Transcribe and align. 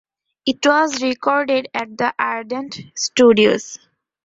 It 0.47 0.65
was 0.65 0.99
recorded 1.03 1.67
at 1.75 1.95
the 1.95 2.11
Ardent 2.17 2.75
Studios. 2.95 3.77